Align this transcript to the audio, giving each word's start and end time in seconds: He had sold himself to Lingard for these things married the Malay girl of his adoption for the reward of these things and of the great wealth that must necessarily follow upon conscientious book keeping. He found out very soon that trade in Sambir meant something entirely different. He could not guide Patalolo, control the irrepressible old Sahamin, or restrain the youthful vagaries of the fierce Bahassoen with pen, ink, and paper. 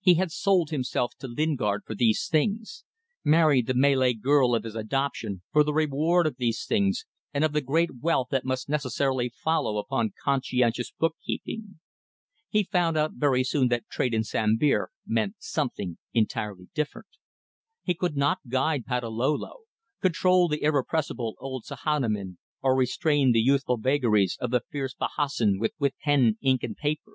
He 0.00 0.14
had 0.14 0.32
sold 0.32 0.70
himself 0.70 1.12
to 1.20 1.28
Lingard 1.28 1.84
for 1.86 1.94
these 1.94 2.26
things 2.26 2.82
married 3.22 3.68
the 3.68 3.74
Malay 3.76 4.12
girl 4.12 4.52
of 4.56 4.64
his 4.64 4.74
adoption 4.74 5.42
for 5.52 5.62
the 5.62 5.72
reward 5.72 6.26
of 6.26 6.34
these 6.36 6.66
things 6.66 7.04
and 7.32 7.44
of 7.44 7.52
the 7.52 7.60
great 7.60 8.00
wealth 8.02 8.26
that 8.32 8.44
must 8.44 8.68
necessarily 8.68 9.28
follow 9.28 9.76
upon 9.78 10.14
conscientious 10.20 10.90
book 10.90 11.14
keeping. 11.24 11.78
He 12.48 12.64
found 12.64 12.96
out 12.96 13.12
very 13.18 13.44
soon 13.44 13.68
that 13.68 13.86
trade 13.88 14.14
in 14.14 14.24
Sambir 14.24 14.88
meant 15.06 15.36
something 15.38 15.98
entirely 16.12 16.70
different. 16.74 17.06
He 17.84 17.94
could 17.94 18.16
not 18.16 18.48
guide 18.48 18.84
Patalolo, 18.84 19.58
control 20.02 20.48
the 20.48 20.64
irrepressible 20.64 21.36
old 21.38 21.64
Sahamin, 21.64 22.38
or 22.62 22.74
restrain 22.76 23.30
the 23.30 23.38
youthful 23.38 23.76
vagaries 23.76 24.36
of 24.40 24.50
the 24.50 24.64
fierce 24.72 24.94
Bahassoen 24.94 25.60
with 25.60 25.96
pen, 26.00 26.36
ink, 26.42 26.64
and 26.64 26.76
paper. 26.76 27.12